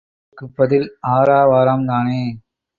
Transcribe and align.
அதற்கு 0.27 0.45
பதில் 0.49 0.87
ஆரவாரம்தானோ? 1.11 2.21